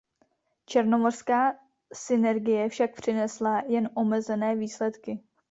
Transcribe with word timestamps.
Černomořská 0.65 1.55
synergie 1.93 2.69
však 2.69 2.95
přinesla 2.95 3.61
jen 3.67 3.89
omezené 3.95 4.55
výsledky. 4.55 5.23